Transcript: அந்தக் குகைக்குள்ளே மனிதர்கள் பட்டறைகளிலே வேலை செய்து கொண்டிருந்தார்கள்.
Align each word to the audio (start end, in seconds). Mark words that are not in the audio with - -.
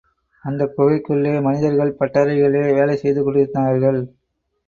அந்தக் 0.43 0.71
குகைக்குள்ளே 0.77 1.33
மனிதர்கள் 1.41 1.91
பட்டறைகளிலே 1.99 2.73
வேலை 2.73 2.95
செய்து 2.95 3.23
கொண்டிருந்தார்கள். 3.23 4.01